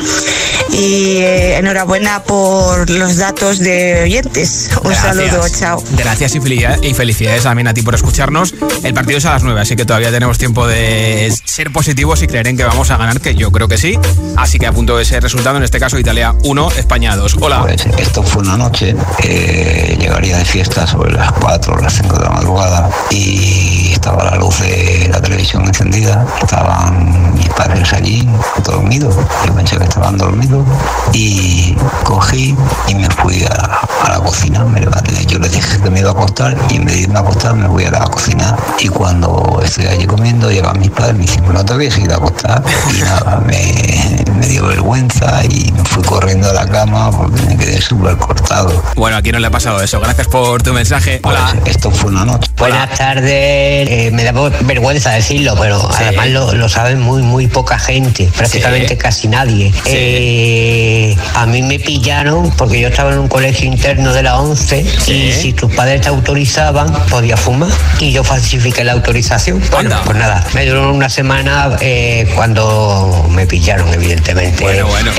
Y 0.71 1.17
eh, 1.17 1.57
enhorabuena 1.57 2.23
por 2.23 2.89
los 2.89 3.17
datos 3.17 3.59
de 3.59 4.01
oyentes. 4.03 4.69
Un 4.83 4.91
Gracias. 4.91 5.15
saludo, 5.15 5.49
chao. 5.49 5.83
Gracias 5.91 6.35
y 6.35 6.41
felicidades, 6.41 6.79
y 6.83 6.93
felicidades 6.93 7.43
también 7.43 7.67
a 7.67 7.73
ti 7.73 7.83
por 7.83 7.95
escucharnos. 7.95 8.53
El 8.83 8.93
partido 8.93 9.19
es 9.19 9.25
a 9.25 9.31
las 9.31 9.43
9, 9.43 9.61
así 9.61 9.75
que 9.75 9.85
todavía 9.85 10.11
tenemos 10.11 10.37
tiempo 10.37 10.67
de 10.67 11.33
ser 11.45 11.71
positivos 11.71 12.21
y 12.21 12.27
creer 12.27 12.47
en 12.47 12.57
que 12.57 12.63
vamos 12.63 12.91
a 12.91 12.97
ganar, 12.97 13.21
que 13.21 13.35
yo 13.35 13.51
creo 13.51 13.67
que 13.67 13.77
sí. 13.77 13.97
Así 14.35 14.59
que 14.59 14.67
a 14.67 14.71
punto 14.71 14.97
de 14.97 15.03
ese 15.03 15.19
resultado, 15.19 15.57
en 15.57 15.63
este 15.63 15.79
caso 15.79 15.97
Italia 15.99 16.33
1, 16.43 16.71
España 16.77 17.15
2. 17.15 17.37
Hola. 17.39 17.61
Pues 17.61 17.85
esto 17.97 18.23
fue 18.23 18.41
una 18.41 18.57
noche, 18.57 18.95
eh, 19.23 19.95
llegaría 19.99 20.37
de 20.37 20.45
fiesta 20.45 20.86
sobre 20.87 21.13
las 21.13 21.31
4 21.33 21.73
o 21.73 21.77
las 21.77 21.93
5 21.93 22.17
de 22.17 22.23
la 22.23 22.29
madrugada 22.29 22.89
y 23.11 23.91
estaba 23.91 24.23
la 24.23 24.37
luz 24.37 24.59
de 24.61 25.09
la 25.11 25.21
televisión 25.21 25.65
encendida, 25.65 26.25
estaban 26.41 27.33
mis 27.35 27.49
padres 27.49 27.91
allí 27.93 28.27
dormidos, 28.63 29.15
yo 29.45 29.53
pensé 29.53 29.77
que 29.77 29.83
estaban 29.83 30.17
dormidos. 30.17 30.65
Y 31.13 31.75
cogí 32.03 32.55
y 32.87 32.95
me 32.95 33.09
fui 33.09 33.43
a, 33.43 33.81
a 34.05 34.09
la 34.09 34.19
cocina, 34.19 34.63
me 34.65 34.79
levanté, 34.79 35.25
yo 35.25 35.39
les 35.39 35.51
dije 35.51 35.81
que 35.81 35.89
me 35.89 35.99
iba 35.99 36.09
a 36.09 36.13
acostar 36.13 36.57
y 36.69 36.75
en 36.77 36.85
vez 36.85 36.95
de 36.95 37.01
irme 37.01 37.17
a 37.17 37.21
acostar 37.21 37.55
me 37.55 37.67
voy 37.67 37.85
a 37.85 37.91
la 37.91 38.05
cocina 38.05 38.55
y 38.79 38.87
cuando 38.87 39.59
estoy 39.63 39.87
allí 39.87 40.05
comiendo 40.05 40.49
llegan 40.51 40.79
mis 40.79 40.91
padres 40.91 41.15
me 41.15 41.21
dicen, 41.23 41.43
no 41.51 41.65
te 41.65 41.73
habías 41.73 41.97
ido 41.97 42.13
a 42.13 42.17
acostar 42.17 42.63
y 42.95 43.01
nada, 43.01 43.41
me, 43.45 44.25
me 44.37 44.47
dio 44.47 44.67
vergüenza 44.67 45.43
y 45.45 45.71
me 45.71 45.83
fui 45.83 46.03
corriendo 46.03 46.49
a 46.49 46.53
la 46.53 46.67
cama 46.67 47.11
porque 47.11 47.41
me 47.43 47.57
quedé 47.57 47.81
súper 47.81 48.17
cortado. 48.17 48.71
Bueno, 48.95 49.17
aquí 49.17 49.31
no 49.31 49.39
le 49.39 49.47
ha 49.47 49.51
pasado 49.51 49.81
eso. 49.81 49.99
Gracias 49.99 50.27
por 50.27 50.61
tu 50.61 50.73
mensaje. 50.77 51.19
Hola. 51.23 51.55
Esto 51.65 51.89
fue 51.89 52.11
una 52.11 52.23
noche. 52.23 52.51
Buenas 52.57 52.89
tardes, 52.97 53.87
Eh, 53.89 54.09
me 54.11 54.23
da 54.23 54.31
vergüenza 54.61 55.11
decirlo, 55.11 55.55
pero 55.59 55.79
además 55.93 56.27
lo, 56.29 56.53
lo 56.53 56.67
sabe 56.67 56.95
muy, 56.95 57.21
muy 57.21 57.47
poca 57.47 57.77
gente, 57.77 58.29
prácticamente 58.35 58.97
casi 58.97 59.27
nadie. 59.27 59.71
Eh, 59.85 61.15
A 61.35 61.45
mí 61.45 61.61
me 61.61 61.77
pillaron 61.79 62.49
porque 62.51 62.79
yo 62.79 62.87
estaba 62.87 63.11
en 63.13 63.19
un 63.19 63.27
colegio 63.27 63.67
interno 63.67 64.11
de 64.11 64.23
la 64.23 64.39
11 64.39 64.85
y 65.07 65.31
si 65.31 65.53
tus 65.53 65.71
padres 65.73 66.01
te 66.01 66.09
autorizaban, 66.09 66.91
podías 67.09 67.39
fumar. 67.39 67.69
Y 67.99 68.11
yo 68.11 68.23
falsifiqué 68.23 68.83
la 68.83 68.93
autorización. 68.93 69.61
Bueno, 69.71 69.95
pues 70.05 70.17
nada, 70.17 70.43
me 70.53 70.65
duró 70.65 70.91
una 70.93 71.09
semana 71.09 71.77
eh, 71.81 72.27
cuando 72.35 73.27
me 73.29 73.45
pillaron, 73.45 73.93
evidentemente. 73.93 74.65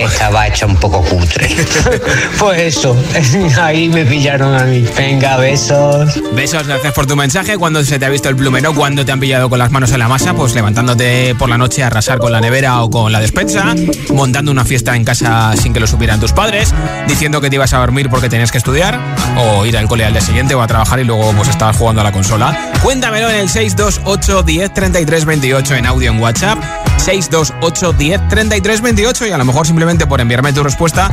Estaba 0.02 0.48
hecha 0.48 0.66
un 0.66 0.76
poco 0.76 1.02
cutre. 1.02 1.48
pues 2.38 2.76
eso, 2.76 2.96
ahí 3.62 3.88
me 3.88 4.04
pillaron 4.04 4.54
a 4.54 4.64
mí. 4.64 4.84
Venga, 4.96 5.36
besos. 5.36 6.20
Besos, 6.32 6.66
gracias 6.66 6.92
por 6.92 7.06
tu 7.06 7.14
mensaje. 7.14 7.27
Cuando 7.58 7.84
se 7.84 7.98
te 7.98 8.06
ha 8.06 8.08
visto 8.08 8.30
el 8.30 8.36
plumero, 8.36 8.74
cuando 8.74 9.04
te 9.04 9.12
han 9.12 9.20
pillado 9.20 9.50
con 9.50 9.58
las 9.58 9.70
manos 9.70 9.92
en 9.92 9.98
la 9.98 10.08
masa, 10.08 10.32
pues 10.32 10.54
levantándote 10.54 11.34
por 11.34 11.50
la 11.50 11.58
noche 11.58 11.82
a 11.82 11.88
arrasar 11.88 12.18
con 12.18 12.32
la 12.32 12.40
nevera 12.40 12.82
o 12.82 12.88
con 12.88 13.12
la 13.12 13.20
despensa, 13.20 13.74
montando 14.14 14.50
una 14.50 14.64
fiesta 14.64 14.96
en 14.96 15.04
casa 15.04 15.54
sin 15.54 15.74
que 15.74 15.78
lo 15.78 15.86
supieran 15.86 16.20
tus 16.20 16.32
padres, 16.32 16.74
diciendo 17.06 17.42
que 17.42 17.50
te 17.50 17.56
ibas 17.56 17.74
a 17.74 17.78
dormir 17.78 18.08
porque 18.08 18.30
tenías 18.30 18.50
que 18.50 18.56
estudiar, 18.56 18.98
o 19.36 19.66
ir 19.66 19.76
al 19.76 19.88
cole 19.88 20.06
al 20.06 20.12
día 20.12 20.22
siguiente 20.22 20.54
o 20.54 20.62
a 20.62 20.66
trabajar 20.66 21.00
y 21.00 21.04
luego 21.04 21.32
pues 21.32 21.50
estabas 21.50 21.76
jugando 21.76 22.00
a 22.00 22.04
la 22.04 22.12
consola. 22.12 22.72
Cuéntamelo 22.82 23.28
en 23.28 23.36
el 23.36 23.48
628 23.50 24.42
10 24.42 24.72
33 24.72 25.24
28 25.26 25.74
en 25.74 25.86
audio 25.86 26.10
en 26.10 26.20
WhatsApp. 26.20 26.87
628 26.98 27.92
10 27.92 28.28
33 28.28 28.80
28 28.80 29.26
y 29.26 29.30
a 29.30 29.38
lo 29.38 29.44
mejor 29.44 29.66
simplemente 29.66 30.06
por 30.06 30.20
enviarme 30.20 30.52
tu 30.52 30.62
respuesta 30.62 31.10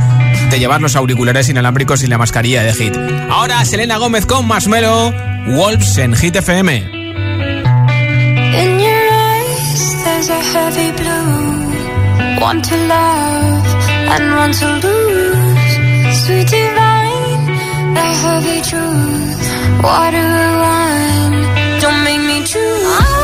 de 0.50 0.58
llevar 0.58 0.80
los 0.80 0.96
auriculares 0.96 1.48
inalámbricos 1.48 2.02
y 2.02 2.06
la 2.06 2.18
mascarilla 2.18 2.62
de 2.62 2.72
Hit. 2.74 2.96
Ahora 3.30 3.64
Selena 3.64 3.96
Gómez 3.96 4.26
con 4.26 4.46
Masmelo, 4.46 5.12
Wolves 5.46 5.96
en 5.98 6.14
Hit 6.14 6.36
FM. 6.36 6.76
In 6.76 8.78
your 8.80 9.12
eyes, 9.12 10.04
there's 10.04 10.28
a 10.30 10.40
heavy 10.52 10.92
blue. 10.92 12.40
One 12.40 12.62
to 12.62 12.76
love 12.76 13.66
and 14.08 14.36
one 14.36 14.52
to 14.52 14.66
lose. 14.86 16.16
Sweet 16.24 16.48
divine, 16.48 17.46
the 17.94 18.00
heavy 18.00 18.60
truth. 18.62 19.82
Water 19.82 20.56
wine, 20.60 21.80
don't 21.80 22.04
make 22.04 22.20
me 22.20 22.44
choose. 22.44 23.15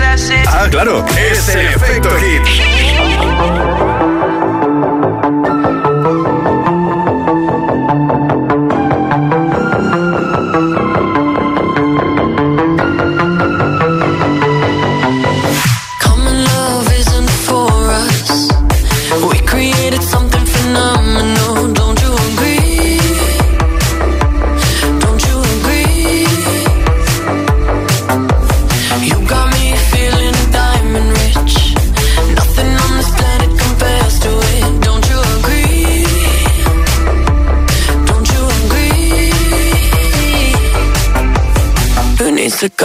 That's 0.00 0.30
it. 0.30 0.46
Ah, 0.48 0.68
claro. 0.70 1.04
Es 1.16 1.48
el 1.48 1.66
efecto 1.66 2.10
hit. 2.16 2.85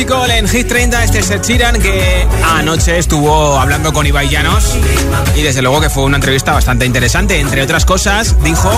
En 0.00 0.48
Hit 0.48 0.66
30, 0.66 1.04
este 1.04 1.18
es 1.18 1.30
Ed 1.30 1.42
Sheeran 1.42 1.78
que 1.78 2.26
anoche 2.42 2.96
estuvo 2.96 3.58
hablando 3.58 3.92
con 3.92 4.06
Ibai 4.06 4.30
Llanos 4.30 4.74
y 5.36 5.42
desde 5.42 5.60
luego 5.60 5.78
que 5.82 5.90
fue 5.90 6.04
una 6.04 6.16
entrevista 6.16 6.54
bastante 6.54 6.86
interesante. 6.86 7.38
Entre 7.38 7.60
otras 7.60 7.84
cosas, 7.84 8.34
dijo 8.42 8.70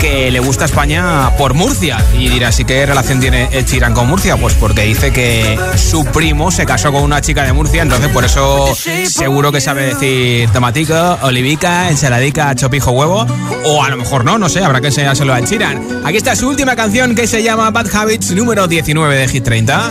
que 0.00 0.30
le 0.30 0.38
gusta 0.38 0.66
España 0.66 1.36
por 1.36 1.54
Murcia. 1.54 1.98
Y 2.16 2.28
dirás, 2.28 2.60
¿y 2.60 2.64
qué 2.64 2.86
relación 2.86 3.18
tiene 3.18 3.48
Ed 3.50 3.66
Sheeran 3.66 3.92
con 3.92 4.06
Murcia? 4.06 4.36
Pues 4.36 4.54
porque 4.54 4.82
dice 4.82 5.12
que 5.12 5.58
su 5.76 6.04
primo 6.04 6.52
se 6.52 6.64
casó 6.64 6.92
con 6.92 7.02
una 7.02 7.20
chica 7.20 7.42
de 7.42 7.52
Murcia, 7.52 7.82
entonces 7.82 8.08
por 8.10 8.24
eso 8.24 8.72
seguro 9.08 9.50
que 9.50 9.60
sabe 9.60 9.94
decir 9.94 10.48
tomatica, 10.50 11.18
olivica, 11.22 11.90
ensaladica, 11.90 12.54
chopijo, 12.54 12.92
huevo. 12.92 13.26
O 13.64 13.82
a 13.82 13.90
lo 13.90 13.96
mejor 13.96 14.24
no, 14.24 14.38
no 14.38 14.48
sé, 14.48 14.62
habrá 14.62 14.80
que 14.80 14.88
enseñárselo 14.88 15.34
a 15.34 15.40
Ed 15.40 15.46
Sheeran. 15.46 16.02
Aquí 16.04 16.18
está 16.18 16.36
su 16.36 16.48
última 16.48 16.76
canción 16.76 17.16
que 17.16 17.26
se 17.26 17.42
llama 17.42 17.68
Bad 17.72 17.92
Habits, 17.92 18.30
número 18.30 18.68
19 18.68 19.16
de 19.16 19.26
Hit 19.26 19.42
30. 19.42 19.90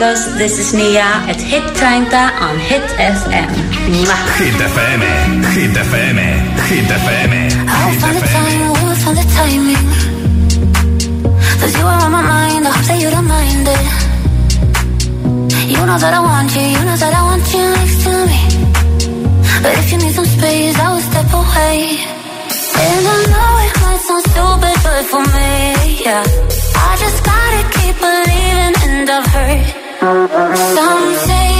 amigos, 0.00 0.38
this 0.38 0.58
is 0.58 0.72
Nia 0.72 1.08
at 1.28 1.40
Hit 1.40 1.62
30 1.76 2.08
on 2.40 2.58
Hit 2.58 2.82
FM. 2.96 3.50
Hit 4.40 4.54
FM, 4.54 5.00
Hit 5.52 5.76
FM, 5.76 6.18
Hit 6.68 6.88
FM, 6.88 7.32
I'll 7.68 7.92
find 8.00 8.16
the 8.16 8.22
time, 8.32 8.72
we'll 8.80 8.94
find 9.02 9.16
the 9.20 9.26
timing. 9.36 9.84
Cause 11.60 11.72
you 11.76 11.84
are 11.84 12.00
on 12.04 12.12
my 12.12 12.22
mind, 12.22 12.66
I 12.66 12.70
hope 12.70 12.86
that 12.88 12.98
you 13.02 13.10
don't 13.10 13.28
mind 13.28 13.68
it. 13.76 13.86
You 15.68 15.84
know 15.84 15.98
that 15.98 16.14
I 16.14 16.20
want 16.20 16.54
you, 16.56 16.62
you 16.62 16.82
know 16.88 16.96
that 16.96 17.12
I 17.12 17.22
want 17.28 17.44
you 17.52 17.64
next 17.76 17.96
to 18.04 18.12
me. 18.30 18.40
But 19.62 19.72
if 19.80 19.92
you 19.92 19.98
need 19.98 20.14
some 20.14 20.24
space, 20.24 20.78
I 20.78 20.88
will 20.92 21.04
step 21.10 21.30
away. 21.40 21.76
And 22.80 23.04
I 23.12 23.18
know 23.32 23.52
it 23.66 23.74
might 23.82 24.00
sound 24.08 24.24
stupid, 24.32 24.76
but 24.84 25.04
for 25.12 25.22
me, 25.36 25.58
yeah. 26.04 26.24
I 26.88 26.90
just 27.04 27.20
gotta 27.22 27.60
keep 27.76 27.96
believing, 28.00 28.74
and 28.88 29.10
I've 29.10 29.26
heard. 29.26 29.69
Some 30.00 31.14
say 31.26 31.59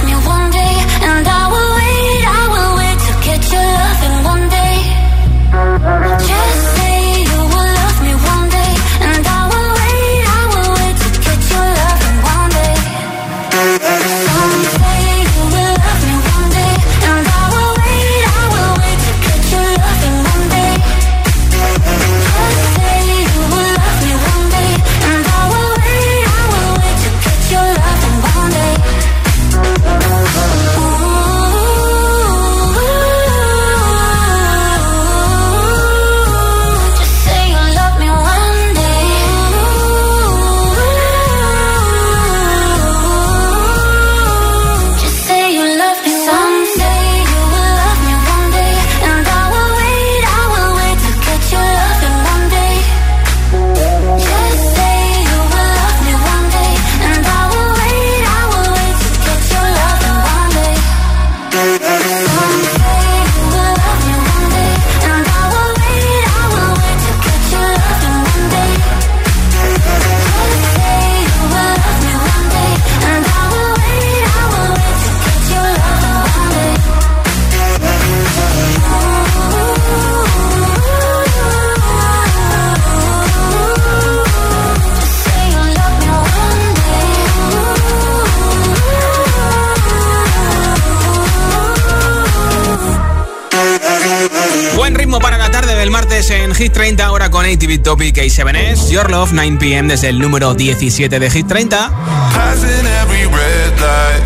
del 95.81 95.89
martes 95.89 96.29
en 96.29 96.53
Hit 96.53 96.73
30, 96.73 97.03
ahora 97.03 97.31
con 97.31 97.43
ATV 97.43 97.81
Topic 97.81 98.15
A7S. 98.15 98.91
Your 98.91 99.09
Love, 99.09 99.31
9 99.33 99.57
pm 99.59 99.89
desde 99.89 100.09
el 100.09 100.19
número 100.19 100.53
17 100.53 101.19
de 101.19 101.29
Hit 101.31 101.47
30. 101.47 101.89
Passing 102.35 102.85
every 103.01 103.25
red 103.25 103.79
light. 103.79 104.23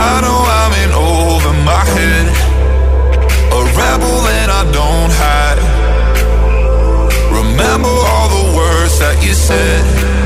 I 0.00 0.20
know 0.20 0.44
I'm 0.44 0.72
in 0.82 0.92
over 0.92 1.52
my 1.62 1.84
head. 1.94 2.26
A 3.52 3.64
rebel 3.76 4.26
and 4.26 4.50
I 4.50 4.64
don't 4.72 5.12
hide. 5.12 5.60
Remember 7.30 7.88
all 7.88 8.28
the 8.30 8.56
words 8.56 8.98
that 8.98 9.22
you 9.22 9.32
said. 9.32 10.21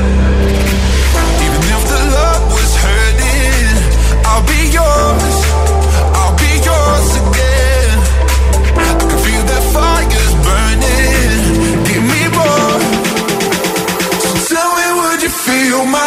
Feel 15.67 15.85
my 15.85 16.06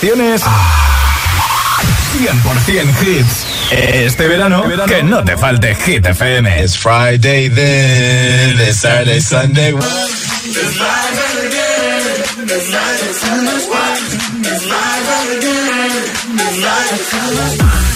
preocupaciones. 0.00 0.42
100% 2.18 3.02
hits. 3.02 3.46
Este 3.70 4.26
verano, 4.28 4.64
que 4.86 5.02
no 5.02 5.22
te 5.24 5.36
falte 5.36 5.74
Hit 5.74 6.06
FM. 6.06 6.62
It's 6.62 6.76
Friday 6.76 7.48
then, 7.48 8.58
it's 8.60 8.80
Saturday, 8.80 9.20
Sunday. 9.20 9.74
I 16.78 17.95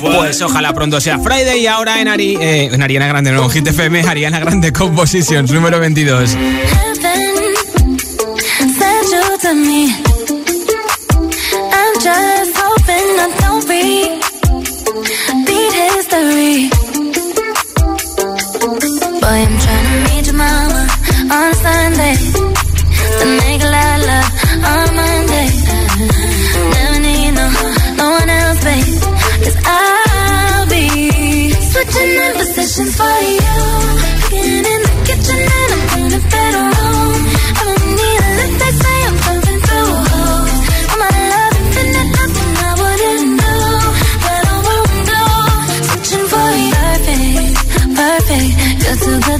Pues 0.00 0.40
ojalá 0.42 0.72
pronto 0.72 1.00
sea 1.00 1.18
Friday 1.18 1.60
y 1.60 1.66
ahora 1.66 2.00
en, 2.00 2.08
Ari, 2.08 2.36
eh, 2.40 2.70
en 2.72 2.82
Ariana 2.82 3.06
Grande, 3.08 3.32
no, 3.32 3.48
Hit 3.48 3.66
FM, 3.66 4.02
Ariana 4.02 4.38
Grande 4.40 4.72
Compositions 4.72 5.50
número 5.50 5.78
22. 5.78 6.36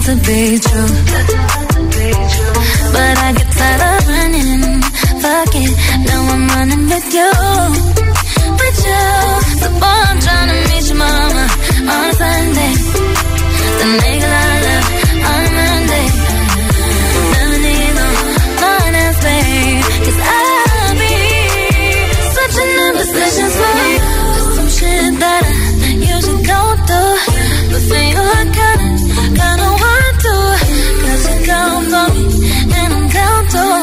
to 0.06 0.14
be 0.14 0.58
true. 0.60 0.92
But 2.94 3.14
I 3.26 3.32
get 3.38 3.50
tired 3.58 3.82
of 3.90 4.06
running. 4.06 4.82
Fuck 5.22 5.54
it, 5.62 5.72
now 6.06 6.22
I'm 6.34 6.46
running 6.54 6.84
with 6.92 7.08
you. 7.18 7.30
With 8.60 8.78
you, 8.86 9.04
the 9.62 9.70
boy 9.82 10.00
I'm 10.10 10.18
trying 10.26 10.48
to 10.52 10.58
meet 10.70 10.86
your 10.90 10.98
mama 11.02 11.44
on 11.90 12.04
a 12.06 12.14
Sunday. 12.22 12.72
The 13.78 13.86
nigga 14.02 14.30
I 14.30 14.54
love 14.66 14.86
on 15.30 15.40
a 15.42 15.50
Monday. 15.58 16.06
Never 17.34 17.58
need 17.66 17.92
no 17.98 18.08
one 18.62 18.94
else, 19.02 19.20
babe. 19.26 19.84
Cause 20.06 20.20
I'll 20.38 20.94
be 21.02 21.14
switching 22.32 22.72
in 22.84 22.92
positions 23.00 23.54
with 23.62 24.02
some 24.54 24.70
shit 24.78 25.12
that 25.22 25.42
I 25.42 25.92
usually 26.14 26.42
go 26.46 26.60
through. 26.86 27.14
But 27.72 27.82
for 27.90 28.02
you, 28.12 28.22
I 28.22 28.44
got 28.54 28.75
down 31.66 31.94
on 31.94 32.10
me, 32.14 32.50
and 32.78 32.92
I'm 32.96 33.08
down 33.08 33.42
too. 33.54 33.78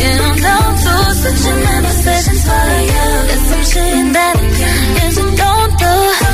Yeah, 0.00 0.26
I'm 0.26 0.36
down 0.46 0.70
too. 0.84 1.02
switching 1.20 1.52
a 1.52 1.64
man, 1.64 1.84
obsession's 1.84 2.42
for 2.48 2.66
you. 2.92 3.08
It's 3.34 3.44
some 3.50 3.64
shit 3.70 4.12
that 4.16 4.36
I 4.36 5.04
usually 5.04 5.36
don't 5.36 5.72
do. 5.78 6.25